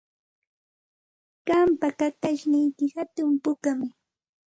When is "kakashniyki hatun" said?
1.99-3.29